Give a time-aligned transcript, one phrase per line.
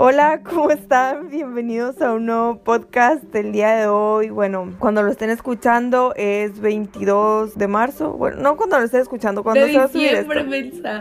[0.00, 1.28] Hola, ¿cómo están?
[1.28, 4.30] Bienvenidos a un nuevo podcast del día de hoy.
[4.30, 8.12] Bueno, cuando lo estén escuchando es 22 de marzo.
[8.12, 10.28] Bueno, no cuando lo estén escuchando, cuando de se va a subir esto.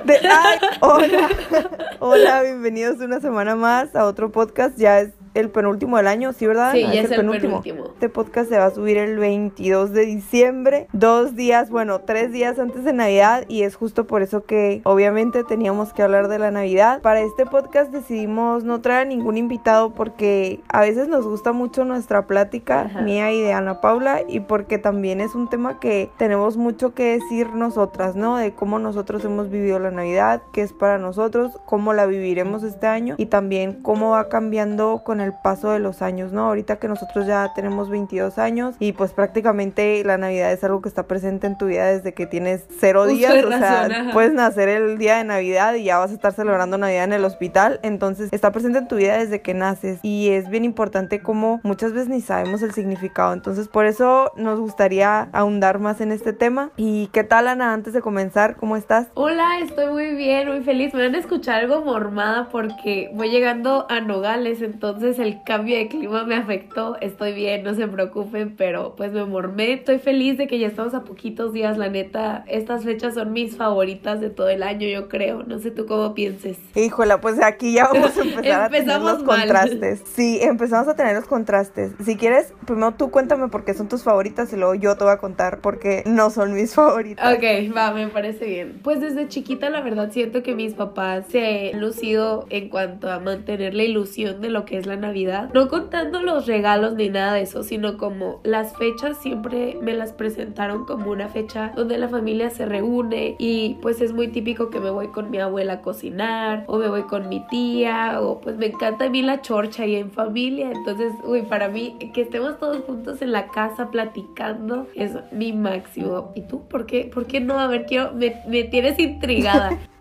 [0.03, 1.29] De- ay, hola,
[1.99, 4.75] hola, bienvenidos una semana más a otro podcast.
[4.79, 6.73] Ya es el penúltimo del año, ¿sí, verdad?
[6.73, 7.61] Sí, Ah, ya es el penúltimo.
[7.93, 12.59] Este podcast se va a subir el 22 de diciembre, dos días, bueno, tres días
[12.59, 16.51] antes de Navidad y es justo por eso que obviamente teníamos que hablar de la
[16.51, 17.01] Navidad.
[17.01, 21.85] Para este podcast decidimos no traer a ningún invitado porque a veces nos gusta mucho
[21.85, 23.01] nuestra plática, Ajá.
[23.01, 27.13] mía y de Ana Paula, y porque también es un tema que tenemos mucho que
[27.19, 28.37] decir nosotras, ¿no?
[28.37, 32.87] De cómo nosotros hemos vivido la Navidad, qué es para nosotros, cómo la viviremos este
[32.87, 36.45] año y también cómo va cambiando con el paso de los años, ¿no?
[36.47, 40.89] Ahorita que nosotros ya tenemos 22 años y pues prácticamente la Navidad es algo que
[40.89, 44.69] está presente en tu vida desde que tienes cero días, o sea, razón, puedes nacer
[44.69, 48.29] el día de Navidad y ya vas a estar celebrando Navidad en el hospital, entonces
[48.31, 52.09] está presente en tu vida desde que naces y es bien importante como muchas veces
[52.09, 56.71] ni sabemos el significado, entonces por eso nos gustaría ahondar más en este tema.
[56.77, 57.73] ¿Y qué tal Ana?
[57.73, 59.07] Antes de comenzar, ¿cómo estás?
[59.13, 60.93] Hola, estoy muy bien, muy feliz.
[60.93, 65.87] Me van a escuchar algo mormada porque voy llegando a Nogales, entonces el cambio de
[65.87, 66.97] clima me afectó.
[67.01, 69.73] Estoy bien, no se preocupen, pero pues me mormé.
[69.73, 72.43] Estoy feliz de que ya estamos a poquitos días, la neta.
[72.47, 75.43] Estas fechas son mis favoritas de todo el año, yo creo.
[75.43, 76.57] No sé tú cómo pienses.
[76.75, 79.39] Híjola, pues aquí ya vamos a empezar a tener Empezamos los mal.
[79.39, 80.03] contrastes.
[80.13, 81.91] Sí, empezamos a tener los contrastes.
[82.03, 85.13] Si quieres, primero tú cuéntame por qué son tus favoritas y luego yo te voy
[85.13, 87.33] a contar por qué no son mis favoritas.
[87.35, 87.43] Ok,
[87.75, 88.79] va, me parece bien.
[88.83, 93.19] Pues desde chiquita la verdad siento que mis papás se han lucido en cuanto a
[93.19, 95.49] mantener la ilusión de lo que es la Navidad.
[95.53, 100.13] No contando los regalos ni nada de eso, sino como las fechas siempre me las
[100.13, 104.79] presentaron como una fecha donde la familia se reúne y pues es muy típico que
[104.79, 108.57] me voy con mi abuela a cocinar o me voy con mi tía o pues
[108.57, 110.71] me encanta a mí la chorcha y en familia.
[110.71, 116.31] Entonces, uy, para mí que estemos todos juntos en la casa platicando es mi máximo.
[116.35, 117.09] ¿Y tú por qué?
[117.13, 117.59] ¿Por qué no?
[117.59, 119.77] A ver, quiero, me, me tienes intrigada.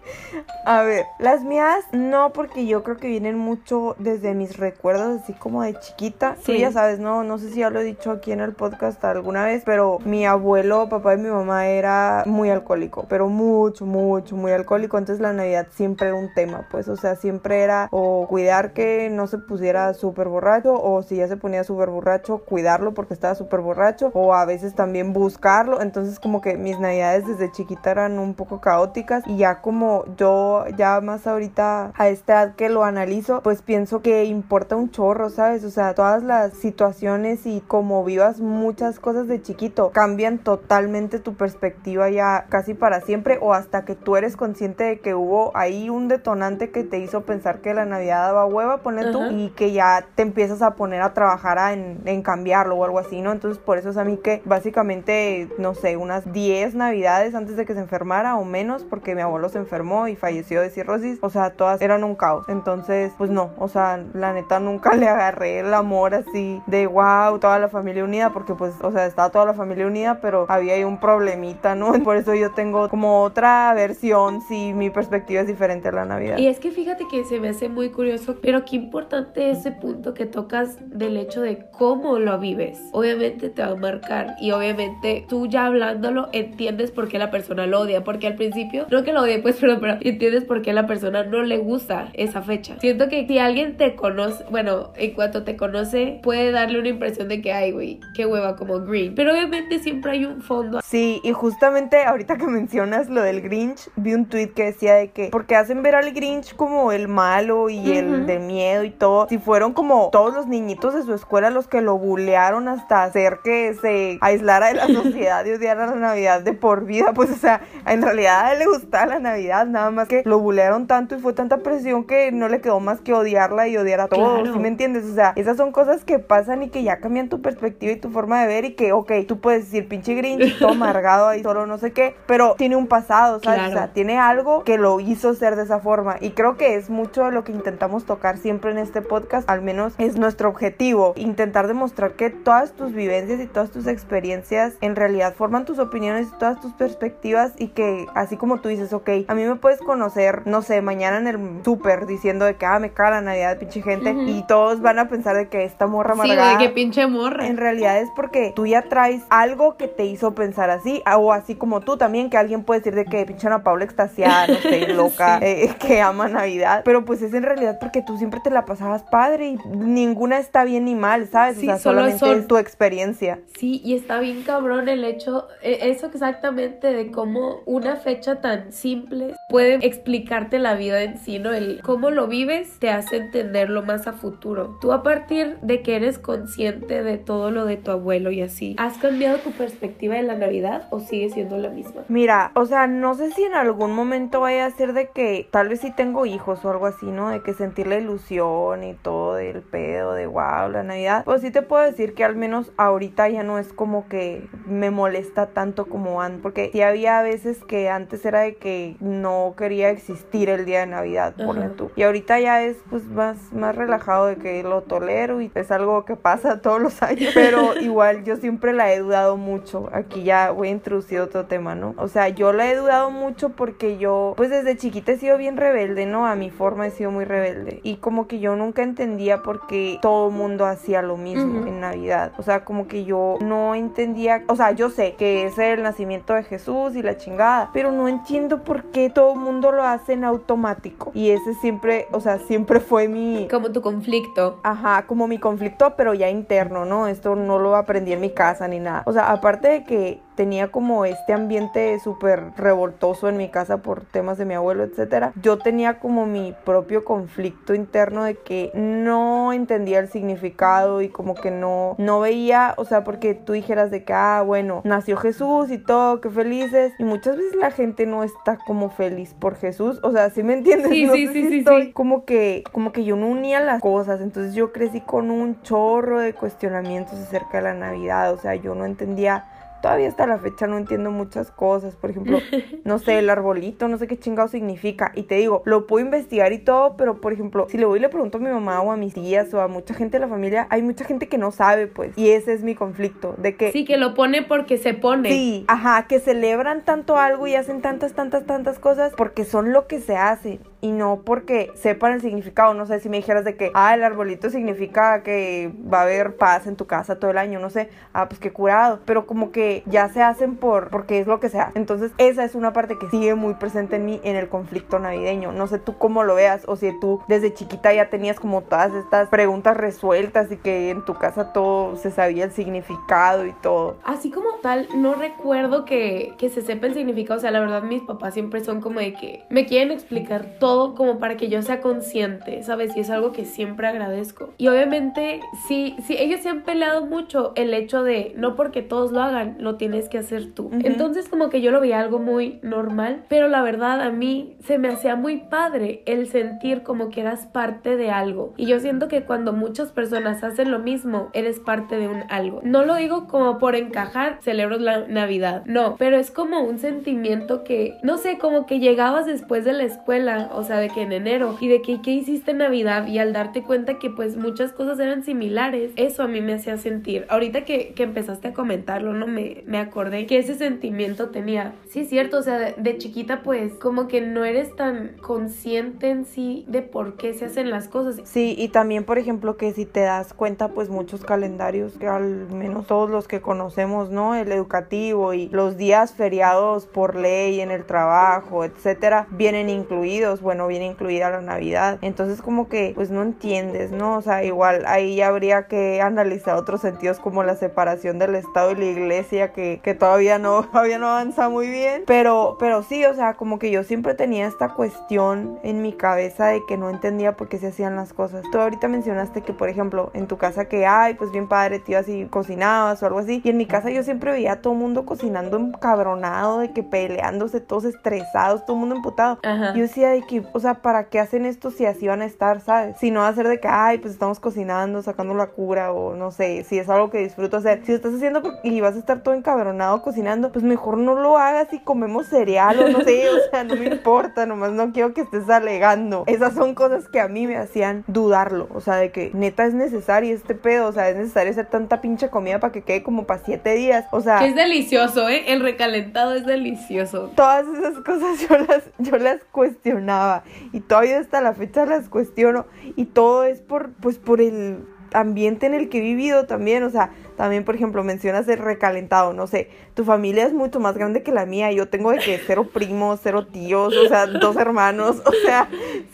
[0.64, 5.32] A ver, las mías no, porque yo creo que vienen mucho desde mis recuerdos, así
[5.32, 6.36] como de chiquita.
[6.44, 6.58] Tú Sí.
[6.58, 9.44] ya sabes, no, no sé si ya lo he dicho aquí en el podcast alguna
[9.44, 14.52] vez, pero mi abuelo, papá de mi mamá era muy alcohólico, pero mucho, mucho, muy
[14.52, 14.98] alcohólico.
[14.98, 19.08] Entonces la Navidad siempre era un tema, pues, o sea, siempre era o cuidar que
[19.10, 23.34] no se pusiera súper borracho, o si ya se ponía súper borracho, cuidarlo porque estaba
[23.34, 25.80] súper borracho, o a veces también buscarlo.
[25.80, 30.64] Entonces, como que mis Navidades desde chiquita eran un poco caóticas y ya como yo
[30.76, 35.30] ya más ahorita a esta edad que lo analizo, pues pienso que importa un chorro,
[35.30, 35.64] ¿sabes?
[35.64, 41.34] O sea, todas las situaciones y como vivas muchas cosas de chiquito cambian totalmente tu
[41.34, 45.88] perspectiva ya casi para siempre o hasta que tú eres consciente de que hubo ahí
[45.90, 49.32] un detonante que te hizo pensar que la Navidad daba hueva, ponle tú, Ajá.
[49.32, 52.98] y que ya te empiezas a poner a trabajar a- en, en cambiarlo o algo
[52.98, 53.32] así, ¿no?
[53.32, 57.64] Entonces por eso es a mí que básicamente, no sé, unas 10 Navidades antes de
[57.64, 61.30] que se enfermara o menos, porque mi abuelo se enfermó y falleció de cirrosis, o
[61.30, 62.44] sea, todas eran un caos.
[62.48, 67.38] Entonces, pues no, o sea, la neta nunca le agarré el amor así de wow,
[67.38, 70.74] toda la familia unida, porque pues, o sea, estaba toda la familia unida, pero había
[70.74, 71.92] ahí un problemita, ¿no?
[72.04, 76.38] Por eso yo tengo como otra versión, si mi perspectiva es diferente a la Navidad.
[76.38, 80.14] Y es que fíjate que se me hace muy curioso, pero qué importante ese punto
[80.14, 82.78] que tocas del hecho de cómo lo vives.
[82.92, 87.66] Obviamente te va a marcar y obviamente tú ya hablándolo entiendes por qué la persona
[87.66, 90.70] lo odia, porque al principio, no que lo odie, pues, pero, pero entiendes por qué
[90.70, 92.78] a la persona no le gusta esa fecha.
[92.80, 97.28] Siento que si alguien te conoce, bueno, en cuanto te conoce, puede darle una impresión
[97.28, 99.14] de que, ay, güey, qué hueva como green.
[99.14, 100.80] Pero obviamente siempre hay un fondo.
[100.84, 105.10] Sí, y justamente ahorita que mencionas lo del Grinch, vi un tweet que decía de
[105.10, 109.26] que, porque hacen ver al Grinch como el malo y el de miedo y todo,
[109.28, 113.38] si fueron como todos los niñitos de su escuela los que lo bulearon hasta hacer
[113.44, 117.36] que se aislara de la sociedad y odiara la Navidad de por vida, pues o
[117.36, 121.16] sea, en realidad a él le gustaba la Navidad, nada más que lo bulearon tanto
[121.16, 124.40] y fue tanta presión que no le quedó más que odiarla y odiar a todos,
[124.40, 124.52] Claro.
[124.54, 125.04] ¿sí me entiendes?
[125.04, 128.10] O sea, esas son cosas que pasan y que ya cambian tu perspectiva y tu
[128.10, 131.66] forma de ver y que, ok, tú puedes decir pinche Grinch, todo amargado ahí solo
[131.66, 133.60] no sé qué, pero tiene un pasado, ¿sabes?
[133.60, 133.74] Claro.
[133.74, 136.90] O sea, tiene algo que lo hizo ser de esa forma y creo que es
[136.90, 141.12] mucho de lo que intentamos tocar siempre en este podcast, al menos es nuestro objetivo,
[141.16, 146.28] intentar demostrar que todas tus vivencias y todas tus experiencias en realidad forman tus opiniones
[146.28, 149.60] y todas tus perspectivas y que así como tú dices, ok, a mí me me
[149.60, 153.20] puedes conocer, no sé, mañana en el súper diciendo de que, ah, me caga la
[153.22, 156.50] Navidad, pinche gente, y todos van a pensar de que esta morra amargada.
[156.58, 157.46] Sí, de que pinche morra.
[157.46, 161.54] En realidad es porque tú ya traes algo que te hizo pensar así, o así
[161.54, 164.88] como tú también, que alguien puede decir de que pinche Ana Paula extasiada, no sé,
[164.88, 168.66] loca, eh, que ama Navidad, pero pues es en realidad porque tú siempre te la
[168.66, 171.56] pasabas padre y ninguna está bien ni mal, ¿sabes?
[171.56, 173.40] Sí, o sea, solo solamente son- tu experiencia.
[173.58, 178.72] Sí, y está bien cabrón el hecho, eh, eso exactamente de cómo una fecha tan
[178.72, 181.52] simple puede explicarte la vida en sí, ¿no?
[181.52, 184.76] El cómo lo vives te hace entenderlo más a futuro.
[184.80, 188.74] Tú a partir de que eres consciente de todo lo de tu abuelo y así,
[188.78, 192.02] ¿has cambiado tu perspectiva de la Navidad o sigue siendo la misma?
[192.08, 195.68] Mira, o sea, no sé si en algún momento vaya a ser de que tal
[195.68, 197.30] vez si tengo hijos o algo así, ¿no?
[197.30, 201.24] De que sentir la ilusión y todo del pedo de wow, la Navidad.
[201.24, 204.90] Pues sí te puedo decir que al menos ahorita ya no es como que me
[204.90, 209.90] molesta tanto como antes, porque sí había veces que antes era de que no quería
[209.90, 211.90] existir el día de Navidad, ponle tú.
[211.96, 216.04] Y ahorita ya es pues más, más relajado de que lo tolero y es algo
[216.04, 219.88] que pasa todos los años, pero igual yo siempre la he dudado mucho.
[219.92, 221.94] Aquí ya voy a introducir otro tema, ¿no?
[221.98, 225.56] O sea, yo la he dudado mucho porque yo, pues desde chiquita he sido bien
[225.56, 226.26] rebelde, ¿no?
[226.26, 227.80] A mi forma he sido muy rebelde.
[227.82, 231.68] Y como que yo nunca entendía por qué todo mundo hacía lo mismo Ujú.
[231.68, 232.32] en Navidad.
[232.38, 236.34] O sea, como que yo no entendía, o sea, yo sé que es el nacimiento
[236.34, 240.14] de Jesús y la chingada, pero no entiendo por qué todo el mundo lo hace
[240.14, 241.10] en automático.
[241.14, 243.48] Y ese siempre, o sea, siempre fue mi...
[243.50, 244.58] Como tu conflicto.
[244.62, 247.06] Ajá, como mi conflicto, pero ya interno, ¿no?
[247.06, 249.02] Esto no lo aprendí en mi casa ni nada.
[249.06, 254.02] O sea, aparte de que tenía como este ambiente súper revoltoso en mi casa por
[254.04, 259.52] temas de mi abuelo, etcétera, yo tenía como mi propio conflicto interno de que no
[259.52, 264.04] entendía el significado y como que no, no veía, o sea, porque tú dijeras de
[264.04, 268.22] que, ah, bueno, nació Jesús y todo, qué felices, y muchas veces la gente no
[268.22, 270.90] está como feliz por Jesús, o sea, ¿sí me entiendes?
[270.90, 271.92] Sí, No sí, sé sí, si estoy sí.
[271.92, 276.20] como que como que yo no unía las cosas entonces yo crecí con un chorro
[276.20, 279.44] de cuestionamientos acerca de la navidad o sea yo no entendía
[279.86, 282.40] todavía hasta la fecha no entiendo muchas cosas por ejemplo
[282.84, 286.52] no sé el arbolito no sé qué chingado significa y te digo lo puedo investigar
[286.52, 288.90] y todo pero por ejemplo si le voy y le pregunto a mi mamá o
[288.90, 291.52] a mis tías o a mucha gente de la familia hay mucha gente que no
[291.52, 294.94] sabe pues y ese es mi conflicto de que Sí, que lo pone porque se
[294.94, 295.28] pone.
[295.28, 299.86] Sí, ajá, que celebran tanto algo y hacen tantas, tantas, tantas cosas porque son lo
[299.86, 302.74] que se hace y no porque sepan el significado.
[302.74, 306.36] No sé si me dijeras de que, ah, el arbolito significa que va a haber
[306.36, 309.52] paz en tu casa todo el año, no sé, ah, pues qué curado, pero como
[309.52, 311.78] que ya se hacen por porque es lo que se hace.
[311.78, 315.52] Entonces, esa es una parte que sigue muy presente en mí en el conflicto navideño.
[315.52, 318.92] No sé tú cómo lo veas o si tú desde chiquita ya tenías como todas
[318.94, 323.96] estas preguntas resueltas y que en tu casa todo se sabía el significado y todo.
[324.04, 327.38] Así como tal, no recuerdo que, que se sepa el significado.
[327.38, 330.75] O sea, la verdad, mis papás siempre son como de que me quieren explicar todo
[330.94, 332.96] como para que yo sea consciente, ¿sabes?
[332.96, 334.52] Y es algo que siempre agradezco.
[334.58, 339.12] Y obviamente, sí, sí, ellos se han peleado mucho el hecho de no porque todos
[339.12, 340.66] lo hagan, lo tienes que hacer tú.
[340.66, 340.80] Ujú.
[340.84, 344.78] Entonces, como que yo lo veía algo muy normal, pero la verdad, a mí se
[344.78, 348.52] me hacía muy padre el sentir como que eras parte de algo.
[348.56, 352.60] Y yo siento que cuando muchas personas hacen lo mismo, eres parte de un algo.
[352.62, 357.64] No lo digo como por encajar, celebro la Navidad, no, pero es como un sentimiento
[357.64, 361.12] que, no sé, como que llegabas después de la escuela, o sea, de que en
[361.12, 364.72] enero, y de que qué hiciste en Navidad, y al darte cuenta que pues muchas
[364.72, 367.26] cosas eran similares, eso a mí me hacía sentir.
[367.28, 371.74] Ahorita que, que empezaste a comentarlo, no me, me acordé que ese sentimiento tenía.
[371.88, 376.24] Sí, es cierto, o sea, de, chiquita pues como que no eres tan consciente en
[376.24, 378.20] sí de por qué se hacen las cosas.
[378.28, 382.48] Sí, y también, por ejemplo, que si te das cuenta, pues muchos calendarios, que al
[382.50, 384.34] menos todos los que conocemos, ¿no?
[384.34, 390.68] El educativo y los días feriados por ley en el trabajo, etcétera, vienen incluidos, bueno,
[390.68, 391.98] viene incluida la Navidad.
[392.02, 394.16] Entonces, como que, pues no entiendes, ¿no?
[394.16, 398.76] O sea, igual ahí habría que analizar otros sentidos como la separación del Estado y
[398.76, 402.04] la Iglesia, que, que todavía no, todavía no avanza muy bien.
[402.06, 406.46] Pero, pero sí, o sea, como que yo siempre tenía esta cuestión en mi cabeza
[406.46, 408.44] de que no entendía por qué se hacían las cosas.
[408.52, 411.98] Tú ahorita mencionaste que, por ejemplo, en tu casa que, ay, pues bien padre, tío,
[411.98, 413.42] así cocinabas o algo así.
[413.42, 416.84] Y en mi casa yo siempre veía a todo el mundo cocinando encabronado, de que
[416.84, 419.40] peleándose, todos estresados, todo el mundo emputado.
[419.42, 419.74] Ajá.
[419.74, 422.26] Yo decía de que, que, o sea, ¿para qué hacen esto si así van a
[422.26, 422.96] estar, sabes?
[422.98, 426.14] Si no va a ser de que, ay, pues estamos cocinando, sacando la cura o
[426.14, 427.82] no sé, si es algo que disfruto hacer.
[427.84, 431.38] Si lo estás haciendo y vas a estar todo encabronado cocinando, pues mejor no lo
[431.38, 435.14] hagas y comemos cereal o no sé, o sea, no me importa, nomás no quiero
[435.14, 436.24] que estés alegando.
[436.26, 439.74] Esas son cosas que a mí me hacían dudarlo, o sea, de que neta es
[439.74, 443.24] necesario este pedo, o sea, es necesario hacer tanta pinche comida para que quede como
[443.24, 444.44] para siete días, o sea...
[444.44, 445.52] es delicioso, ¿eh?
[445.52, 447.30] El recalentado es delicioso.
[447.34, 450.25] Todas esas cosas yo las, yo las cuestionaba
[450.72, 452.66] y todavía hasta la fecha las cuestiono.
[452.96, 456.90] Y todo es por, pues por el ambiente en el que he vivido también, o
[456.90, 461.22] sea, también, por ejemplo, mencionas el recalentado, no sé, tu familia es mucho más grande
[461.22, 465.22] que la mía, yo tengo de que cero primos, cero tíos, o sea, dos hermanos,
[465.24, 465.68] o sea,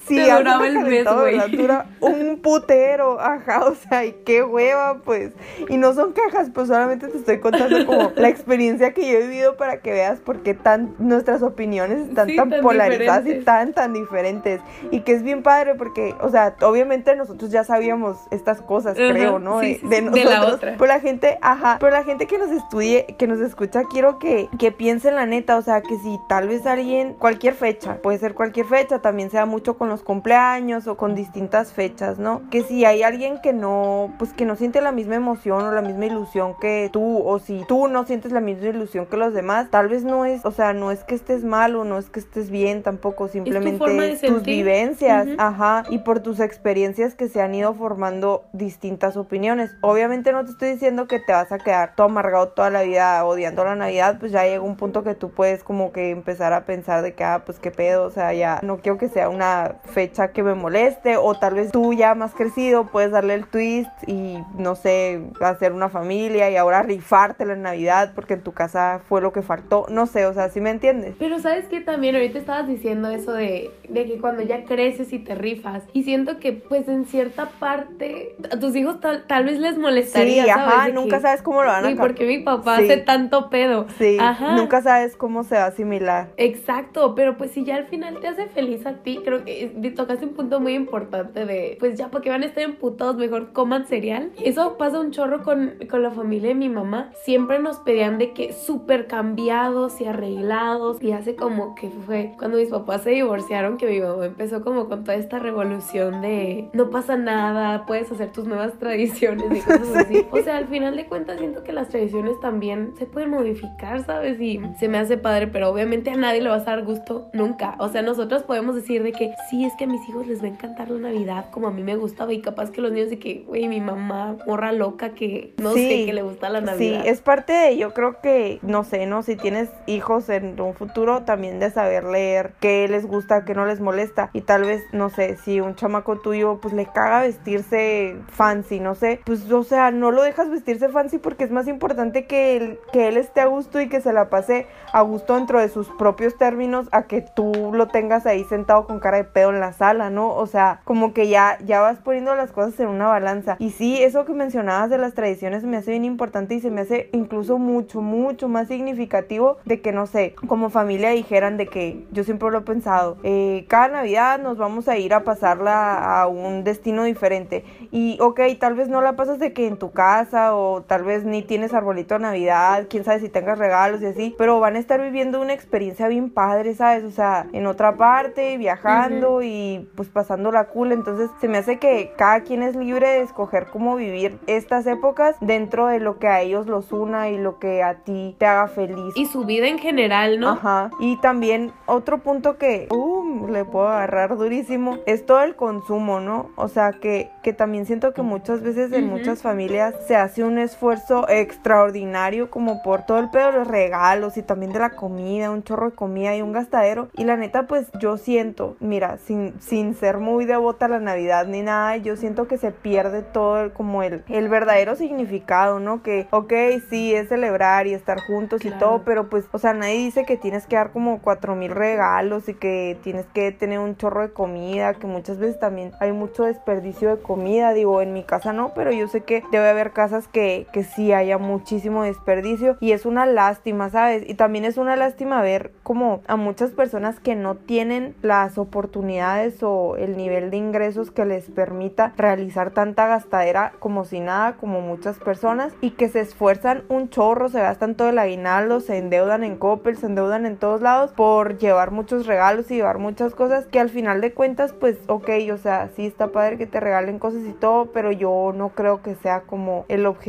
[0.06, 1.48] sí, recalentado, ¿verdad?
[1.48, 5.32] Dura un putero, ajá, o sea, y qué hueva, pues,
[5.68, 9.22] y no son cajas, pues solamente te estoy contando como la experiencia que yo he
[9.22, 13.92] vivido para que veas por qué tan, nuestras opiniones están tan, polarizadas y tan, tan
[13.92, 14.60] diferentes,
[14.90, 19.38] y que es bien padre porque, o sea, obviamente nosotros ya sabíamos estas cosas, creo,
[19.38, 19.60] ¿no?
[19.60, 20.74] de, de, la otra.
[20.76, 24.48] Pues la gente, ajá, pero la gente que nos estudie, que nos escucha, quiero que,
[24.58, 28.34] que piensen la neta, o sea, que si tal vez alguien, cualquier fecha, puede ser
[28.34, 32.42] cualquier fecha, también sea mucho con los cumpleaños o con distintas fechas, ¿no?
[32.50, 35.82] Que si hay alguien que no, pues que no siente la misma emoción o la
[35.82, 39.70] misma ilusión que tú, o si tú no sientes la misma ilusión que los demás,
[39.70, 42.20] tal vez no es, o sea, no es que estés mal o no es que
[42.20, 43.78] estés bien tampoco, simplemente
[44.26, 49.74] tus vivencias, ajá, y por tus experiencias que se han ido formando distintas opiniones.
[49.80, 53.24] Obviamente no te estoy diciendo que te vas a quedar todo amargado toda la vida
[53.24, 56.64] odiando la Navidad, pues ya llega un punto que tú puedes como que empezar a
[56.64, 59.76] pensar de que, ah, pues qué pedo, o sea, ya no quiero que sea una
[59.84, 63.90] fecha que me moleste, o tal vez tú ya más crecido puedes darle el twist
[64.06, 69.00] y, no sé, hacer una familia y ahora rifarte la Navidad porque en tu casa
[69.08, 71.14] fue lo que faltó, no sé, o sea, ¿sí me entiendes?
[71.18, 75.18] Pero sabes que también ahorita estabas diciendo eso de, de que cuando ya creces y
[75.18, 79.58] te rifas, y siento que pues en cierta parte a tus hijos tal, tal vez
[79.58, 82.76] les molestaría, sí, Ajá, nunca sabes cómo lo van a ¿Y por qué mi papá
[82.76, 83.86] hace tanto pedo?
[83.98, 84.56] Sí, Ajá.
[84.56, 86.30] nunca sabes cómo se va a asimilar.
[86.36, 90.24] Exacto, pero pues si ya al final te hace feliz a ti, creo que tocaste
[90.24, 94.32] un punto muy importante de, pues ya porque van a estar emputados, mejor coman cereal.
[94.44, 97.10] Eso pasa un chorro con, con la familia de mi mamá.
[97.24, 101.02] Siempre nos pedían de que súper cambiados y arreglados.
[101.02, 104.88] Y hace como que fue cuando mis papás se divorciaron que mi mamá empezó como
[104.88, 109.96] con toda esta revolución de no pasa nada, puedes hacer tus nuevas tradiciones y cosas
[109.96, 110.26] así.
[110.30, 114.40] O sea, al final de cuentas siento que las tradiciones también se pueden modificar, ¿sabes?
[114.40, 117.76] Y se me hace padre, pero obviamente a nadie le va a dar gusto nunca.
[117.78, 120.46] O sea, nosotros podemos decir de que sí, es que a mis hijos les va
[120.46, 123.18] a encantar la Navidad como a mí me gustaba y capaz que los niños de
[123.18, 127.02] que, güey, mi mamá, morra loca que no sé, que le gusta la Navidad.
[127.02, 129.22] Sí, es parte de, yo creo que, no sé, ¿no?
[129.22, 133.66] Si tienes hijos en un futuro, también de saber leer qué les gusta, qué no
[133.66, 134.30] les molesta.
[134.32, 138.94] Y tal vez, no sé, si un chamaco tuyo, pues le caga vestirse fancy, no
[138.94, 142.78] sé, pues, o sea, no lo dejas vestirse fancy porque es más importante que él,
[142.92, 145.88] que él esté a gusto y que se la pase a gusto dentro de sus
[145.88, 149.72] propios términos a que tú lo tengas ahí sentado con cara de pedo en la
[149.72, 150.32] sala, ¿no?
[150.32, 153.56] O sea, como que ya, ya vas poniendo las cosas en una balanza.
[153.58, 156.82] Y sí, eso que mencionabas de las tradiciones me hace bien importante y se me
[156.82, 162.06] hace incluso mucho, mucho más significativo de que, no sé, como familia dijeran de que
[162.12, 166.28] yo siempre lo he pensado, eh, cada Navidad nos vamos a ir a pasarla a
[166.28, 167.64] un destino diferente.
[167.90, 171.24] Y ok, tal vez no la pasas de que en tu casa o tal vez
[171.24, 174.78] ni tienes arbolito de Navidad, quién sabe si tengas regalos y así, pero van a
[174.78, 177.04] estar viviendo una experiencia bien padre, ¿sabes?
[177.04, 181.78] O sea, en otra parte, viajando y pues pasando la cool, entonces se me hace
[181.78, 186.28] que cada quien es libre de escoger cómo vivir estas épocas dentro de lo que
[186.28, 189.12] a ellos los una y lo que a ti te haga feliz.
[189.16, 190.50] Y su vida en general, ¿no?
[190.50, 190.90] Ajá.
[191.00, 196.50] Y también otro punto que, uh, le puedo agarrar durísimo, es todo el consumo, ¿no?
[196.56, 200.58] O sea, que, que también siento que muchas veces en muchas familias se hace un
[200.58, 205.50] esfuerzo extraordinario como por todo el pedo de los regalos y también de la comida,
[205.50, 207.08] un chorro de comida y un gastadero.
[207.14, 211.46] Y la neta, pues yo siento, mira, sin, sin ser muy devota a la Navidad
[211.46, 216.02] ni nada, yo siento que se pierde todo el, como el, el verdadero significado, ¿no?
[216.02, 216.52] Que, ok,
[216.90, 220.36] sí, es celebrar y estar juntos y todo, pero pues, o sea, nadie dice que
[220.36, 224.32] tienes que dar como cuatro mil regalos y que tienes que tener un chorro de
[224.32, 228.72] comida, que muchas veces también hay mucho desperdicio de comida, digo, en mi casa no,
[228.74, 233.06] pero yo sé que debe haber casas que, que sí haya muchísimo desperdicio y es
[233.06, 234.28] una lástima, ¿sabes?
[234.28, 239.62] Y también es una lástima ver como a muchas personas que no tienen las oportunidades
[239.62, 244.80] o el nivel de ingresos que les permita realizar tanta gastadera como si nada, como
[244.80, 249.44] muchas personas y que se esfuerzan un chorro, se gastan todo el aguinaldo, se endeudan
[249.44, 253.66] en Coppel, se endeudan en todos lados por llevar muchos regalos y llevar muchas cosas
[253.66, 257.18] que al final de cuentas, pues, ok, o sea, sí está padre que te regalen
[257.18, 260.21] cosas y todo, pero yo no creo que sea como el objetivo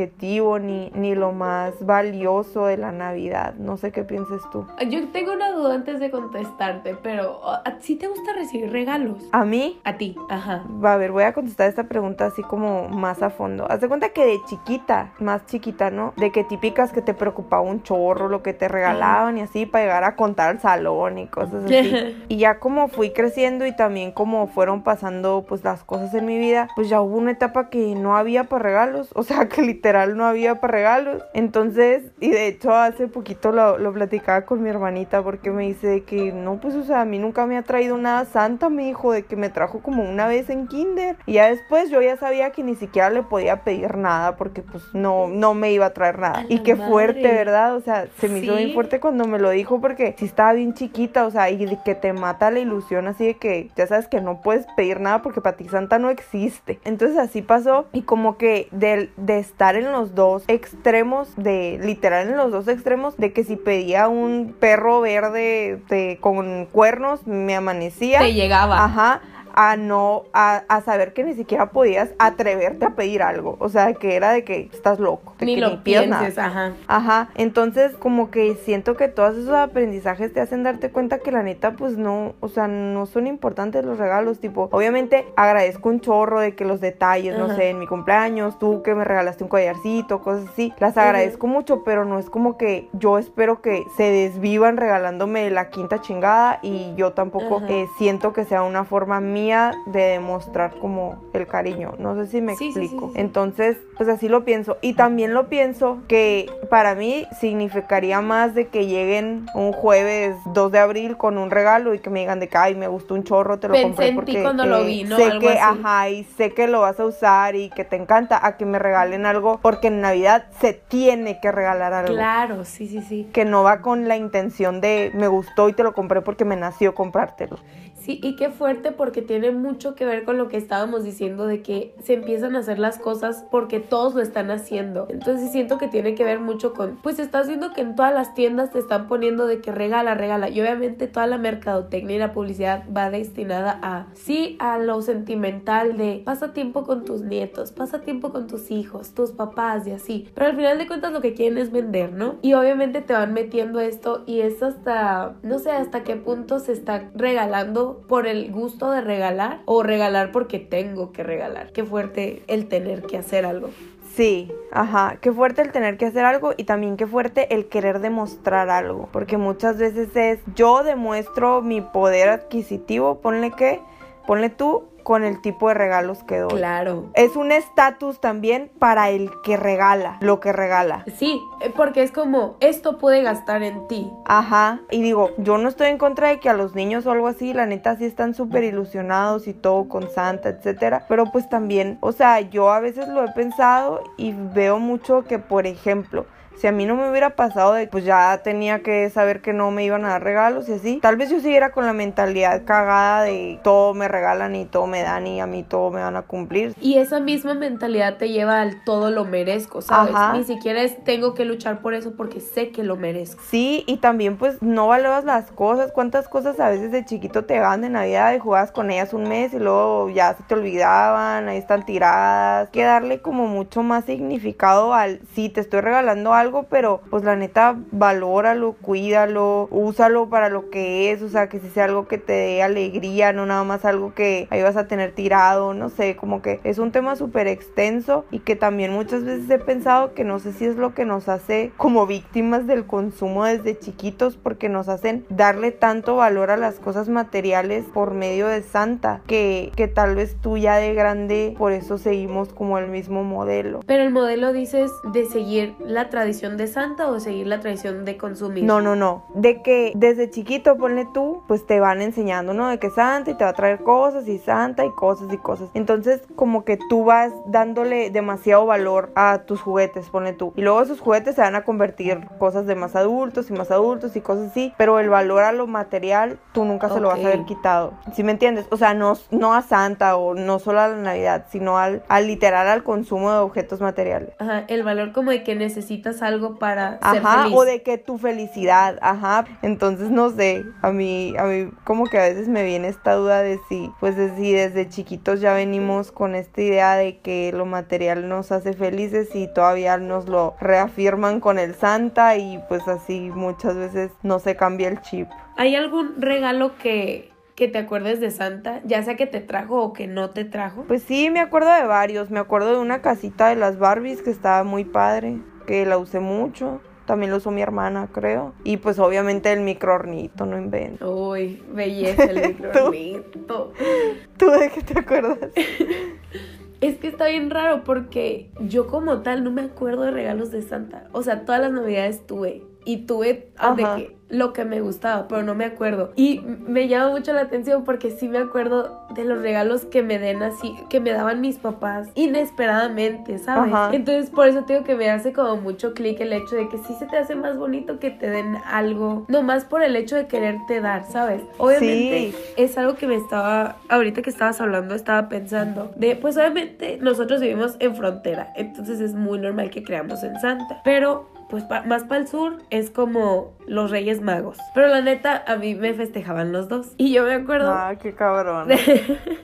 [0.60, 3.56] ni, ni lo más valioso de la Navidad.
[3.56, 4.66] No sé qué pienses tú.
[4.90, 9.18] Yo tengo una duda antes de contestarte, pero ¿a ti te gusta recibir regalos?
[9.32, 9.80] ¿A mí?
[9.84, 10.64] A ti, ajá.
[10.84, 13.70] Va a ver, voy a contestar esta pregunta así como más a fondo.
[13.70, 16.14] Haz de cuenta que de chiquita, más chiquita, ¿no?
[16.18, 19.86] De que típicas que te preocupaba un chorro, lo que te regalaban y así para
[19.86, 22.24] llegar a contar al salón y cosas así.
[22.30, 26.38] y ya como fui creciendo y también como fueron pasando pues las cosas en mi
[26.38, 30.16] vida, pues ya hubo una etapa que no había para regalos, o sea que literal
[30.16, 31.24] no había para regalos.
[31.34, 36.04] Entonces, y de hecho hace poquito lo, lo platicaba con mi hermanita porque me dice
[36.04, 39.12] que no, pues o sea, a mí nunca me ha traído nada santa, me dijo,
[39.12, 41.18] de que me trajo como una vez en kinder.
[41.26, 44.84] Y ya después yo ya sabía que ni siquiera le podía pedir nada porque pues
[44.94, 46.46] no, no me iba a traer nada.
[46.48, 47.76] y qué fuerte, ¿verdad?
[47.76, 50.74] O sea, se me hizo bien fuerte cuando me lo dijo porque si estaba bien
[50.74, 54.08] chiquita, o sea, y de que te mata la ilusión así de que ya sabes
[54.08, 56.80] que no puedes pedir nada porque para ti Santa no existe.
[56.86, 62.30] Entonces así pasó y como que de, de estar en los dos extremos, de literal
[62.30, 67.56] en los dos extremos, de que si pedía un perro verde de, con cuernos, me
[67.56, 68.20] amanecía.
[68.20, 68.84] Te llegaba.
[68.84, 69.22] Ajá
[69.54, 73.58] a no, a, a, saber que ni siquiera podías atreverte a pedir algo.
[73.60, 75.36] O sea, que era de que estás loco.
[75.40, 76.74] ni lo pienses, ajá.
[76.88, 77.30] Ajá.
[77.36, 81.74] Entonces, como que siento que todos esos aprendizajes te hacen darte cuenta que la neta,
[81.74, 84.40] pues no, o sea, no son importantes los regalos.
[84.40, 88.82] Tipo, obviamente agradezco un chorro de que los detalles, no sé, en mi cumpleaños, tú
[88.82, 92.90] que me regalaste un collarcito, cosas así, las agradezco mucho, pero no es como que
[92.94, 98.46] yo espero que se desvivan regalándome la quinta chingada y yo tampoco eh, siento que
[98.46, 99.43] sea una forma mía
[99.86, 101.96] de demostrar como el cariño.
[102.00, 103.12] No sé si me explico.
[103.16, 104.78] Entonces, pues así lo pienso.
[104.82, 110.72] Y también lo pienso que para mí significaría más de que lleguen un jueves 2
[110.72, 113.24] de abril con un regalo y que me digan de que, ay, me gustó un
[113.24, 115.18] chorro, te lo compré porque cuando lo vi, ¿no?
[115.18, 118.58] sé que, ajá, y sé que lo vas a usar y que te encanta, a
[118.58, 122.14] que me regalen algo porque en Navidad se tiene que regalar algo.
[122.14, 123.30] Claro, sí, sí, sí.
[123.34, 126.56] Que no va con la intención de me gustó y te lo compré porque me
[126.56, 127.58] nació comprártelo.
[128.04, 131.62] Sí, y qué fuerte porque tiene mucho que ver con lo que estábamos diciendo de
[131.62, 135.08] que se empiezan a hacer las cosas porque todos lo están haciendo.
[135.10, 138.34] Entonces siento que tiene que ver mucho con, pues estás viendo que en todas las
[138.34, 140.50] tiendas te están poniendo de que regala, regala.
[140.50, 145.96] Y obviamente toda la mercadotecnia y la publicidad va destinada a, sí, a lo sentimental
[145.96, 150.30] de pasa tiempo con tus nietos, pasa tiempo con tus hijos, tus papás y así.
[150.36, 152.36] Pero al final de cuentas lo que quieren es vender, ¿no?
[152.42, 156.74] Y obviamente te van metiendo esto y es hasta, no sé hasta qué punto se
[156.74, 161.72] está regalando por el gusto de regalar o regalar porque tengo que regalar.
[161.72, 163.70] Qué fuerte el tener que hacer algo.
[164.16, 168.00] Sí, ajá, qué fuerte el tener que hacer algo y también qué fuerte el querer
[168.00, 173.82] demostrar algo, porque muchas veces es yo demuestro mi poder adquisitivo, ponle que,
[174.28, 176.58] ponle tú con el tipo de regalos que doy.
[176.58, 177.10] Claro.
[177.14, 181.06] Es un estatus también para el que regala, lo que regala.
[181.18, 184.12] Sí, eh, porque es como, esto puede gastar en ti.
[184.26, 184.80] Ajá.
[184.90, 187.54] Y digo, yo no estoy en contra de que a los niños o algo así,
[187.54, 191.06] la neta sí están súper ilusionados y todo con Santa, etcétera.
[191.08, 195.40] Pero pues también, o sea, yo a veces lo he pensado y veo mucho que,
[195.40, 196.26] por ejemplo,
[196.58, 199.72] si a mí no me hubiera pasado de pues ya tenía que saber que no
[199.72, 203.24] me iban a dar regalos y así, tal vez yo siguiera con la mentalidad cagada
[203.24, 206.24] de todo me regalan y todo me dan y a mí todo me van a
[206.24, 206.74] cumplir.
[206.80, 210.16] Y esa misma mentalidad te lleva al todo lo merezco, ¿sabes?
[210.34, 213.42] Ni siquiera es tengo que luchar por eso porque sé que lo merezco.
[213.50, 217.58] Sí, y también pues no valoras las cosas, cuántas cosas a veces de chiquito te
[217.58, 221.48] dan de Navidad y jugabas con ellas un mes y luego ya se te olvidaban,
[221.48, 222.68] ahí están tiradas.
[222.68, 227.02] Hay que darle como mucho más significado al sí, te estoy regalando algo algo, pero
[227.10, 231.86] pues la neta, valóralo, cuídalo, úsalo para lo que es, o sea, que si sea
[231.86, 235.74] algo que te dé alegría, no nada más algo que ahí vas a tener tirado,
[235.74, 239.60] no sé, como que es un tema súper extenso y que también muchas veces he
[239.60, 243.78] pensado que no sé si es lo que nos hace como víctimas del consumo desde
[243.78, 249.22] chiquitos, porque nos hacen darle tanto valor a las cosas materiales por medio de Santa,
[249.28, 253.80] que, que tal vez tú ya de grande, por eso seguimos como el mismo modelo.
[253.86, 258.18] Pero el modelo dices de seguir la tradición de santa o seguir la tradición de
[258.18, 258.64] consumir?
[258.64, 259.26] No, no, no.
[259.34, 262.68] De que desde chiquito, ponle tú, pues te van enseñando, ¿no?
[262.70, 265.70] De que santa y te va a traer cosas y santa y cosas y cosas.
[265.74, 270.54] Entonces, como que tú vas dándole demasiado valor a tus juguetes, ponle tú.
[270.56, 274.16] Y luego esos juguetes se van a convertir cosas de más adultos y más adultos
[274.16, 274.74] y cosas así.
[274.78, 277.94] Pero el valor a lo material, tú nunca se lo vas a haber quitado.
[278.14, 278.66] ¿Sí me entiendes?
[278.72, 282.28] O sea, no, no a Santa o no solo a la Navidad, sino al, al
[282.28, 284.34] literal al consumo de objetos materiales.
[284.40, 288.18] Ajá, el valor como de que necesitas algo para ajá, ser o de que tu
[288.18, 289.46] felicidad, ajá.
[289.62, 293.42] Entonces no sé, a mí a mí como que a veces me viene esta duda
[293.42, 297.66] de si pues de si desde chiquitos ya venimos con esta idea de que lo
[297.66, 303.32] material nos hace felices y todavía nos lo reafirman con el Santa y pues así
[303.34, 305.28] muchas veces no se cambia el chip.
[305.58, 309.94] ¿Hay algún regalo que que te acuerdes de Santa, ya sea que te trajo o
[309.94, 310.86] que no te trajo?
[310.88, 312.32] Pues sí, me acuerdo de varios.
[312.32, 316.20] Me acuerdo de una casita de las Barbies que estaba muy padre, que la usé
[316.20, 316.82] mucho.
[317.06, 318.54] También lo usó mi hermana, creo.
[318.64, 321.14] Y pues obviamente el microornito, no invento.
[321.14, 323.74] Uy, belleza el microornito.
[324.38, 325.38] ¿Tú de qué te acuerdas?
[326.84, 330.62] Es que está bien raro porque yo como tal no me acuerdo de regalos de
[330.62, 331.08] Santa.
[331.14, 332.62] O sea, todas las navidades tuve.
[332.86, 336.12] Y tuve de que lo que me gustaba, pero no me acuerdo.
[336.16, 340.18] Y me llama mucho la atención porque sí me acuerdo de los regalos que me
[340.18, 343.72] den así, que me daban mis papás inesperadamente, ¿sabes?
[343.92, 346.96] Entonces por eso tengo que me hace como mucho clic el hecho de que sí
[346.98, 350.26] se te hace más bonito que te den algo, no más por el hecho de
[350.26, 351.44] quererte dar, ¿sabes?
[351.60, 356.98] Obviamente es algo que me estaba, ahorita que estabas hablando, estaba pensando de, pues obviamente
[357.00, 362.06] nosotros vivimos en frontera, entonces es muy normal que creamos en Santa, pero pues más
[362.06, 364.58] para el sur es como los Reyes Magos.
[364.74, 366.94] Pero la neta, a mí me festejaban los dos.
[366.98, 367.72] Y yo me acuerdo...
[367.72, 368.70] Ah, qué cabrón.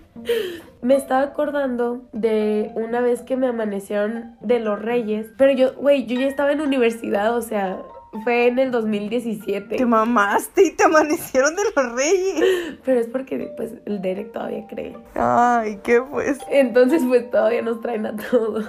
[0.82, 5.28] me estaba acordando de una vez que me amanecieron de los Reyes.
[5.38, 7.78] Pero yo, güey, yo ya estaba en universidad, o sea...
[8.24, 9.78] Fue en el 2017.
[9.78, 12.80] Te mamaste y te amanecieron de los reyes.
[12.84, 14.98] Pero es porque pues el Derek todavía cree.
[15.14, 16.40] Ay, ¿qué pues?
[16.50, 18.66] Entonces pues todavía nos traen a todos.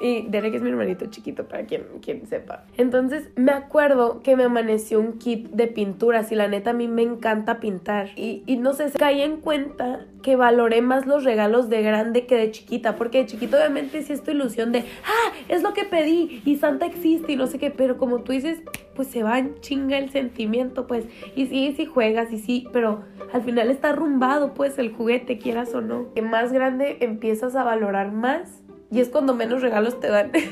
[0.00, 2.64] Y Derek es mi hermanito chiquito, para quien, quien sepa.
[2.76, 6.88] Entonces me acuerdo que me amaneció un kit de pinturas y la neta a mí
[6.88, 8.10] me encanta pintar.
[8.16, 12.36] Y, y no sé, caí en cuenta que valoré más los regalos de grande que
[12.36, 12.96] de chiquita.
[12.96, 16.86] Porque de chiquito obviamente sí esta ilusión de, ah, es lo que pedí y Santa
[16.86, 17.70] existe y no sé qué.
[17.70, 18.62] Pero como tú dices,
[18.94, 21.06] pues se va en chinga el sentimiento, pues.
[21.34, 25.74] Y sí, sí juegas y sí, pero al final está arrumbado, pues, el juguete, quieras
[25.74, 26.12] o no.
[26.14, 30.32] Que más grande empiezas a valorar más y es cuando menos regalos te dan.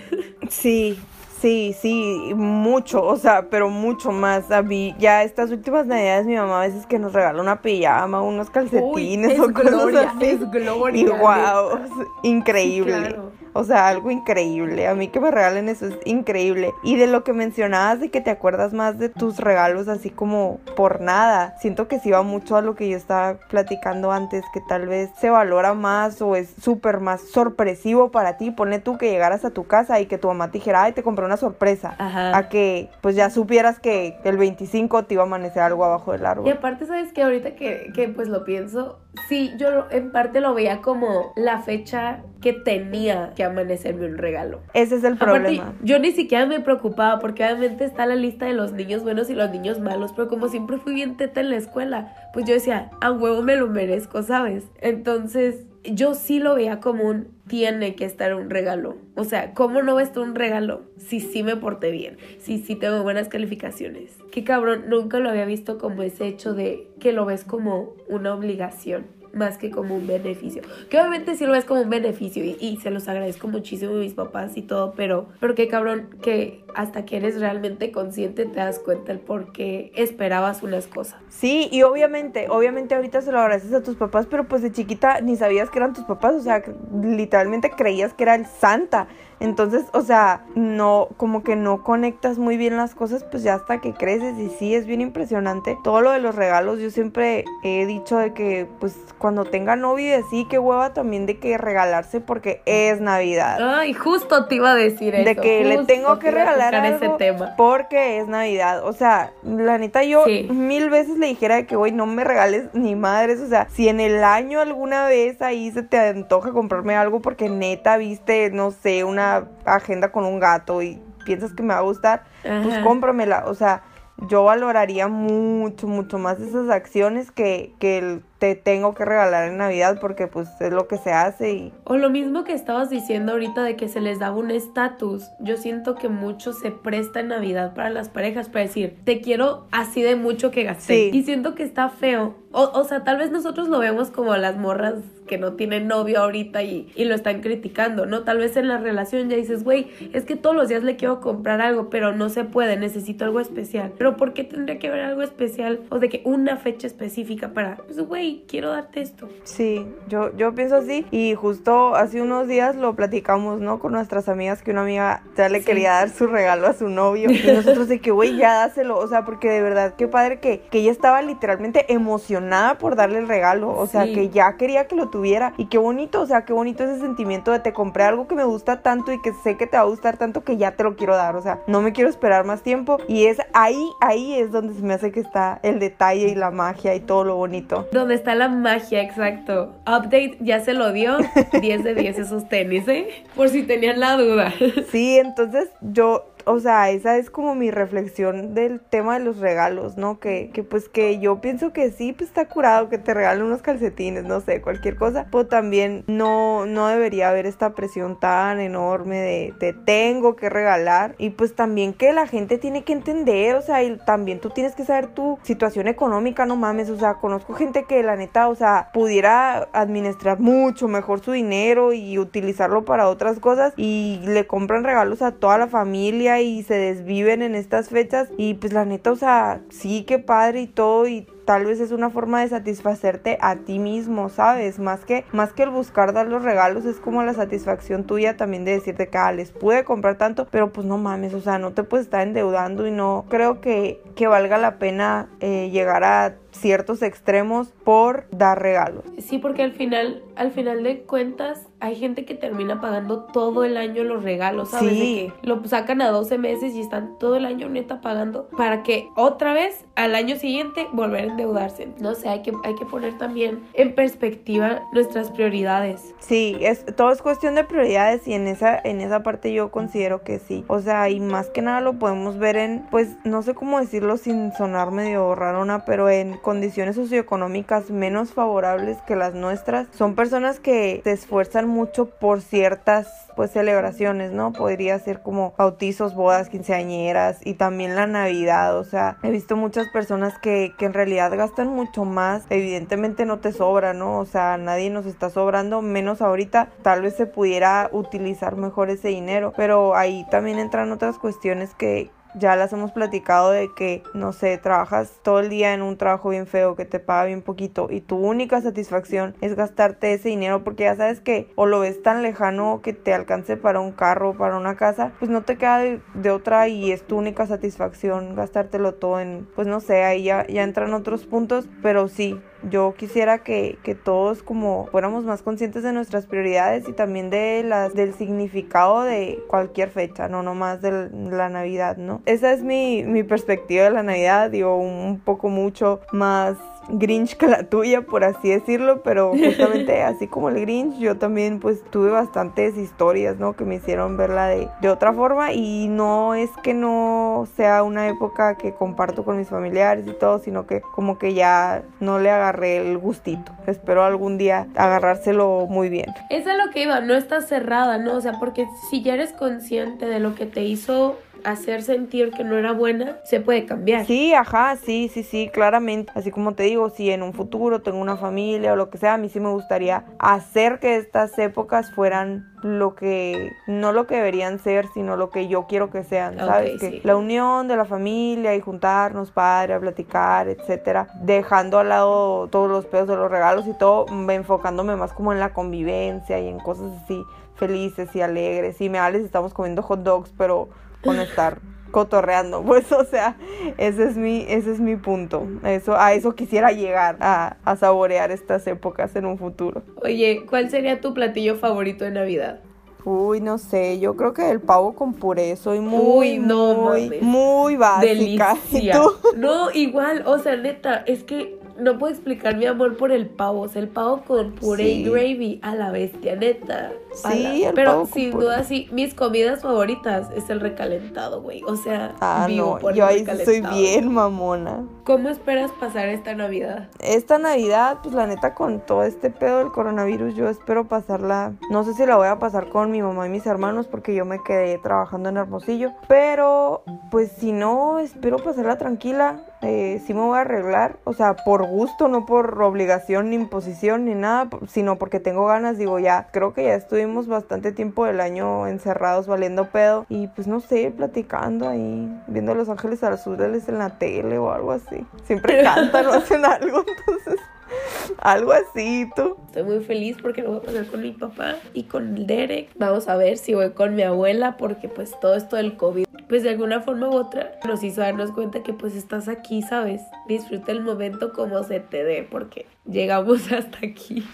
[0.48, 0.96] Sí,
[1.40, 4.50] sí, sí, mucho, o sea, pero mucho más.
[4.52, 8.22] A mí, ya estas últimas navidades, mi mamá a veces que nos regala una pijama,
[8.22, 10.26] unos calcetines o cosas así.
[10.26, 11.00] Es gloria.
[11.00, 11.80] Y wow,
[12.22, 13.16] increíble.
[13.56, 14.88] O sea, algo increíble.
[14.88, 16.72] A mí que me regalen eso es increíble.
[16.82, 20.58] Y de lo que mencionabas de que te acuerdas más de tus regalos así como
[20.76, 21.56] por nada.
[21.60, 25.10] Siento que sí va mucho a lo que yo estaba platicando antes, que tal vez
[25.18, 28.50] se valora más o es súper más sorpresivo para ti.
[28.50, 31.02] Pone tú que llegaras a tu casa y que tu mamá te dijera, ay, te
[31.02, 31.94] compré una sorpresa.
[31.98, 32.36] Ajá.
[32.36, 36.24] A que pues ya supieras que el 25 te iba a amanecer algo abajo del
[36.24, 36.46] árbol.
[36.46, 40.54] Y aparte, ¿sabes que Ahorita que, que pues lo pienso, sí, yo en parte lo
[40.54, 44.60] veía como la fecha que tenía que amanecerme un regalo.
[44.74, 45.74] Ese es el problema.
[45.82, 49.34] yo ni siquiera me preocupaba porque obviamente está la lista de los niños buenos y
[49.34, 52.90] los niños malos, pero como siempre fui bien teta en la escuela, pues yo decía,
[53.00, 54.64] a huevo me lo merezco, ¿sabes?
[54.80, 58.96] Entonces yo sí lo veía como un tiene que estar un regalo.
[59.14, 62.16] O sea, ¿cómo no va a estar un regalo si sí me porté bien?
[62.38, 64.18] Si sí tengo buenas calificaciones.
[64.32, 68.34] Qué cabrón, nunca lo había visto como ese hecho de que lo ves como una
[68.34, 70.62] obligación más que como un beneficio.
[70.90, 74.14] Que obviamente sí lo ves como un beneficio y, se los agradezco muchísimo a mis
[74.14, 78.78] papás y todo, pero, pero qué cabrón que hasta que eres realmente consciente te das
[78.78, 81.20] cuenta el por qué esperabas unas cosas.
[81.28, 85.20] Sí, y obviamente, obviamente ahorita se lo agradeces a tus papás, pero pues de chiquita
[85.20, 86.62] ni sabías que eran tus papás, o sea,
[87.02, 89.08] literalmente creías que era el Santa.
[89.38, 93.80] Entonces, o sea, no, como que no conectas muy bien las cosas, pues ya hasta
[93.80, 95.76] que creces y sí, es bien impresionante.
[95.84, 100.06] Todo lo de los regalos, yo siempre he dicho de que, pues, cuando tenga novio
[100.08, 103.58] y así, qué hueva también de que regalarse porque es Navidad.
[103.60, 105.24] Ay, justo te iba a decir eso.
[105.24, 107.54] De que le tengo que regalar algo ese tema.
[107.56, 108.86] porque es Navidad.
[108.86, 112.68] O sea, la neta, yo mil veces le dijera de que, güey, no me regales
[112.72, 113.40] ni madres.
[113.40, 117.48] O sea, si en el año alguna vez ahí se te antoja comprarme algo porque
[117.48, 119.25] neta viste, no sé, una
[119.64, 123.44] agenda con un gato y piensas que me va a gustar, pues cómpramela.
[123.46, 123.82] O sea,
[124.28, 129.56] yo valoraría mucho, mucho más esas acciones que, que el te tengo que regalar en
[129.56, 131.72] Navidad porque pues es lo que se hace y...
[131.84, 135.24] O lo mismo que estabas diciendo ahorita de que se les daba un estatus.
[135.40, 139.66] Yo siento que mucho se presta en Navidad para las parejas para decir, te quiero
[139.70, 141.08] así de mucho que gasté.
[141.08, 142.34] Y siento que está feo.
[142.52, 144.94] O, o sea, tal vez nosotros lo vemos como las morras
[145.26, 148.22] que no tienen novio ahorita y, y lo están criticando, ¿no?
[148.22, 151.20] Tal vez en la relación ya dices, güey, es que todos los días le quiero
[151.20, 153.92] comprar algo, pero no se puede, necesito algo especial.
[153.98, 155.80] Pero ¿por qué tendría que haber algo especial?
[155.90, 159.28] O de que una fecha específica para, pues, güey, hey, quiero darte esto.
[159.44, 161.06] Sí, yo, yo pienso así.
[161.10, 163.78] Y justo hace unos días lo platicamos, ¿no?
[163.78, 167.30] Con nuestras amigas que una amiga ya le quería dar su regalo a su novio.
[167.30, 170.60] Y nosotros de que, güey, ya dáselo, o sea, porque de verdad, qué padre que,
[170.70, 174.96] que ella estaba literalmente emocionada por darle el regalo, o sea, que ya quería que
[174.96, 175.52] lo tuviera.
[175.56, 178.44] Y qué bonito, o sea, qué bonito ese sentimiento de te compré algo que me
[178.44, 180.96] gusta tanto y que sé que te va a gustar tanto que ya te lo
[180.96, 182.98] quiero dar, o sea, no me quiero esperar más tiempo.
[183.08, 186.50] Y es ahí, ahí es donde se me hace que está el detalle y la
[186.50, 187.86] magia y todo lo bonito.
[187.92, 189.76] Donde está la magia, exacto.
[189.82, 191.18] Update ya se lo dio,
[191.60, 193.08] 10 de 10 esos tenis, ¿eh?
[193.34, 194.52] Por si tenían la duda.
[194.90, 199.96] Sí, entonces yo o sea, esa es como mi reflexión del tema de los regalos,
[199.96, 200.20] ¿no?
[200.20, 203.62] Que, que pues que yo pienso que sí, pues está curado que te regalen unos
[203.62, 209.16] calcetines, no sé, cualquier cosa, pero también no, no debería haber esta presión tan enorme
[209.16, 213.62] de te tengo que regalar y pues también que la gente tiene que entender, o
[213.62, 217.54] sea, y también tú tienes que saber tu situación económica, no mames, o sea, conozco
[217.54, 223.08] gente que la neta, o sea, pudiera administrar mucho mejor su dinero y utilizarlo para
[223.08, 227.88] otras cosas y le compran regalos a toda la familia y se desviven en estas
[227.88, 231.80] fechas y pues la neta, o sea, sí que padre y todo y tal vez
[231.80, 234.78] es una forma de satisfacerte a ti mismo, ¿sabes?
[234.78, 238.64] Más que, más que el buscar dar los regalos, es como la satisfacción tuya también
[238.64, 241.72] de decirte que ah, les pude comprar tanto, pero pues no mames, o sea, no
[241.72, 246.34] te puedes estar endeudando y no creo que, que valga la pena eh, llegar a
[246.56, 249.04] ciertos extremos por dar regalos.
[249.18, 253.76] Sí, porque al final, al final de cuentas, hay gente que termina pagando todo el
[253.76, 254.92] año los regalos, ¿sabes?
[254.92, 255.32] Sí.
[255.40, 259.08] que lo sacan a 12 meses y están todo el año neta pagando para que
[259.16, 261.88] otra vez al año siguiente volver a endeudarse.
[262.00, 266.14] No sé, hay que, hay que poner también en perspectiva nuestras prioridades.
[266.18, 270.22] Sí, es, todo es cuestión de prioridades y en esa, en esa parte yo considero
[270.22, 270.64] que sí.
[270.68, 274.16] O sea, y más que nada lo podemos ver en, pues, no sé cómo decirlo
[274.16, 279.88] sin sonar medio rarona, pero en condiciones socioeconómicas menos favorables que las nuestras.
[279.90, 284.52] Son personas que se esfuerzan mucho por ciertas pues celebraciones, ¿no?
[284.52, 289.88] Podría ser como bautizos, bodas, quinceañeras y también la Navidad, o sea, he visto muchas
[289.88, 294.20] personas que, que en realidad gastan mucho más, evidentemente no te sobra, ¿no?
[294.20, 299.08] O sea, nadie nos está sobrando, menos ahorita, tal vez se pudiera utilizar mejor ese
[299.08, 304.32] dinero, pero ahí también entran otras cuestiones que, ya las hemos platicado de que, no
[304.32, 307.88] sé, trabajas todo el día en un trabajo bien feo que te paga bien poquito
[307.90, 312.02] y tu única satisfacción es gastarte ese dinero porque ya sabes que o lo ves
[312.02, 315.78] tan lejano que te alcance para un carro, para una casa, pues no te queda
[315.78, 320.46] de, otra y es tu única satisfacción gastártelo todo en, pues no sé, ahí ya,
[320.46, 325.82] ya entran otros puntos, pero sí, yo quisiera que, que, todos como fuéramos más conscientes
[325.82, 331.10] de nuestras prioridades y también de las del significado de cualquier fecha, no nomás de
[331.12, 332.22] la Navidad, ¿no?
[332.26, 336.56] Esa es mi, mi perspectiva de la Navidad, digo, un poco mucho más
[336.88, 341.60] Grinch que la tuya, por así decirlo, pero justamente así como el Grinch, yo también
[341.60, 343.54] pues tuve bastantes historias, ¿no?
[343.54, 348.08] Que me hicieron verla de, de otra forma y no es que no sea una
[348.08, 352.30] época que comparto con mis familiares y todo, sino que como que ya no le
[352.30, 353.52] agarré el gustito.
[353.66, 356.06] Espero algún día agarrárselo muy bien.
[356.30, 358.14] Eso es lo que iba, no está cerrada, ¿no?
[358.14, 362.42] O sea, porque si ya eres consciente de lo que te hizo hacer sentir que
[362.42, 364.04] no era buena, se puede cambiar.
[364.04, 366.12] Sí, ajá, sí, sí, sí, claramente.
[366.16, 369.14] Así como te digo, si en un futuro tengo una familia o lo que sea,
[369.14, 374.16] a mí sí me gustaría hacer que estas épocas fueran lo que, no lo que
[374.16, 376.80] deberían ser, sino lo que yo quiero que sean, ¿sabes?
[376.80, 382.48] que la unión de la familia y juntarnos, padre, a platicar, etcétera, dejando al lado
[382.48, 386.48] todos los pedos de los regalos y todo, enfocándome más como en la convivencia y
[386.48, 387.22] en cosas así
[387.56, 388.80] felices y alegres.
[388.80, 390.68] Y me Alex estamos comiendo hot dogs, pero
[391.06, 391.58] con estar
[391.90, 392.62] cotorreando.
[392.66, 393.36] Pues, o sea,
[393.78, 395.46] ese es mi, ese es mi punto.
[395.64, 399.82] Eso, a eso quisiera llegar, a, a saborear estas épocas en un futuro.
[400.02, 402.60] Oye, ¿cuál sería tu platillo favorito de Navidad?
[403.06, 407.76] Uy, no sé, yo creo que el pavo con puré, soy muy, no, muy, muy
[407.76, 408.56] básica.
[408.72, 409.12] ¿Y tú?
[409.36, 413.62] No, igual, o sea, neta, es que no puedo explicar mi amor por el pavo.
[413.62, 416.92] O sea, el pavo con puré y gravy a la bestia, neta.
[417.14, 421.62] Sí, el Pero pavo sin duda, sí, mis comidas favoritas es el recalentado, güey.
[421.64, 424.84] O sea, ah, no, yo ahí soy bien mamona.
[425.04, 426.88] ¿Cómo esperas pasar esta Navidad?
[426.98, 431.52] Esta Navidad, pues la neta, con todo este pedo del coronavirus, yo espero pasarla.
[431.70, 434.24] No sé si la voy a pasar con mi mamá y mis hermanos, porque yo
[434.24, 435.92] me quedé trabajando en Hermosillo.
[436.08, 439.44] Pero, pues si no, espero pasarla tranquila.
[439.62, 444.04] Eh, sí me voy a arreglar, o sea, por gusto, no por obligación ni imposición
[444.04, 448.20] ni nada, sino porque tengo ganas, digo, ya, creo que ya estuvimos bastante tiempo del
[448.20, 453.68] año encerrados valiendo pedo y pues no sé, platicando ahí, viendo a Los Ángeles Azules
[453.68, 455.06] en la tele o algo así.
[455.24, 457.40] Siempre cantan o hacen algo, entonces
[458.18, 459.36] Algo así, tú.
[459.46, 462.70] Estoy muy feliz porque lo voy a pasar con mi papá y con el Derek.
[462.76, 466.42] Vamos a ver si voy con mi abuela porque pues todo esto del COVID, pues
[466.42, 470.02] de alguna forma u otra nos hizo darnos cuenta que pues estás aquí, ¿sabes?
[470.28, 474.26] Disfruta el momento como se te dé porque llegamos hasta aquí.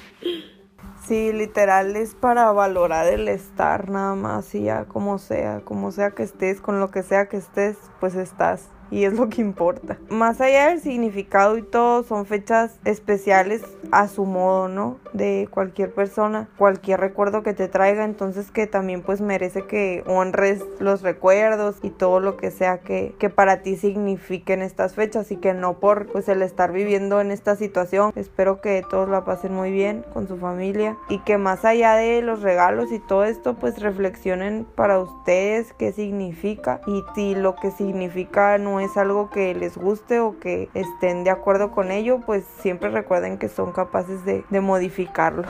[1.07, 6.13] Sí, literal es para valorar el estar nada más y ya como sea, como sea
[6.13, 9.99] que estés, con lo que sea que estés, pues estás y es lo que importa.
[10.11, 14.99] Más allá del significado y todo, son fechas especiales a su modo, ¿no?
[15.15, 20.63] De cualquier persona, cualquier recuerdo que te traiga, entonces que también pues merece que honres
[20.79, 25.37] los recuerdos y todo lo que sea que, que para ti signifiquen estas fechas y
[25.37, 28.13] que no por pues el estar viviendo en esta situación.
[28.15, 32.21] Espero que todos la pasen muy bien con su familia y que más allá de
[32.21, 37.71] los regalos y todo esto pues reflexionen para ustedes qué significa y si lo que
[37.71, 42.45] significa no es algo que les guste o que estén de acuerdo con ello, pues
[42.61, 45.45] siempre recuerden que son capaces de, de modificarlo.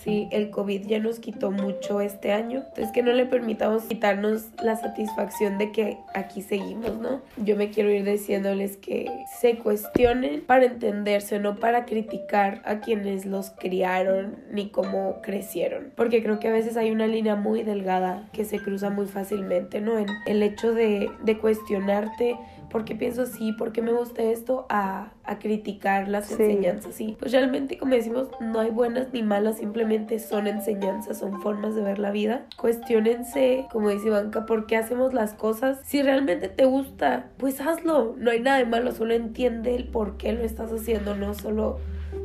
[0.00, 4.46] Sí, el COVID ya nos quitó mucho este año, entonces que no le permitamos quitarnos
[4.62, 7.20] la satisfacción de que aquí seguimos, ¿no?
[7.36, 13.26] Yo me quiero ir diciéndoles que se cuestionen para entenderse, no para criticar a quienes
[13.26, 18.28] los criaron ni cómo crecieron, porque creo que a veces hay una línea muy delgada
[18.32, 19.98] que se cruza muy fácilmente, ¿no?
[19.98, 22.36] En el hecho de, de cuestionarte
[22.72, 26.32] por qué pienso así, por qué me gusta esto, a, a criticar las Sí.
[26.34, 26.94] enseñanzas.
[26.94, 31.74] Sí, pues realmente, como decimos, no hay buenas ni malas, simplemente son enseñanzas, son formas
[31.74, 32.46] de ver la vida.
[32.56, 35.80] Cuestiónense, como dice Ivanka, por qué hacemos las cosas.
[35.84, 38.14] Si realmente te gusta, pues hazlo.
[38.18, 41.78] No hay nada de malo, solo entiende el por qué lo estás haciendo, no solo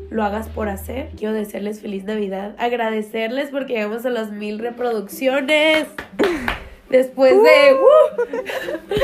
[0.10, 1.10] lo hagas por hacer.
[1.18, 5.88] Quiero desearles feliz Navidad, agradecerles porque llegamos a las mil reproducciones.
[6.90, 7.74] Después de...
[7.74, 8.98] ¡uh!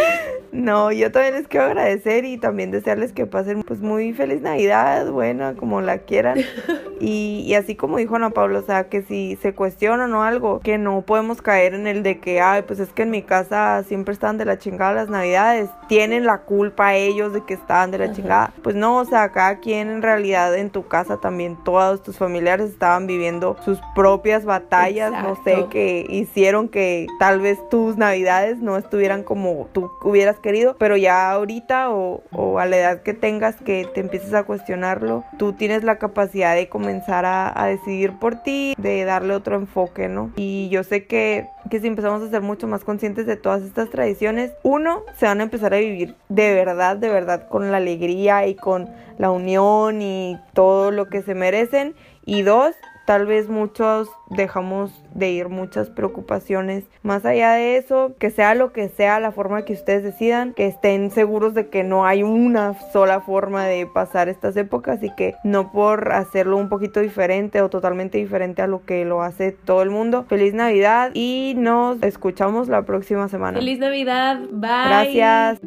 [0.53, 5.09] No, yo también les quiero agradecer y también desearles que pasen pues muy feliz Navidad,
[5.09, 6.39] buena, como la quieran.
[6.99, 10.61] Y, y así como dijo Ana Paula, o sea, que si se cuestionan o algo,
[10.61, 13.83] que no podemos caer en el de que, ay, pues es que en mi casa
[13.83, 17.97] siempre están de la chingada las Navidades, tienen la culpa ellos de que estaban de
[17.97, 18.13] la Ajá.
[18.13, 18.53] chingada.
[18.63, 22.69] Pues no, o sea, cada quien en realidad en tu casa también, todos tus familiares
[22.69, 28.77] estaban viviendo sus propias batallas, no sé, que hicieron que tal vez tus navidades no
[28.77, 32.21] estuvieran como tú hubieras querido, pero ya ahorita o,
[32.59, 36.69] a la edad que tengas que te empieces a cuestionarlo, tú tienes la capacidad de
[36.69, 40.29] comenzar a, a decidir por ti, de darle otro enfoque, ¿no?
[40.35, 43.89] Y yo sé que, que si empezamos a ser mucho más conscientes de todas estas
[43.89, 48.45] tradiciones, uno, se van a empezar a vivir de verdad, de verdad, con la alegría
[48.45, 51.95] y con la unión y todo lo que se merecen.
[52.23, 52.75] Y dos,
[53.05, 56.85] tal vez muchos dejamos de ir muchas preocupaciones.
[57.01, 60.67] Más allá de eso, que sea lo que sea la forma que ustedes decidan, que
[60.67, 65.35] estén seguros de que no hay una sola forma de pasar estas épocas y que
[65.43, 69.81] no por hacerlo un poquito diferente o totalmente diferente a lo que lo hace todo
[69.81, 70.25] el mundo.
[70.27, 73.59] Feliz Navidad y nos escuchamos la próxima semana.
[73.59, 74.39] Feliz Navidad.
[74.51, 75.13] Bye.
[75.13, 75.61] Gracias.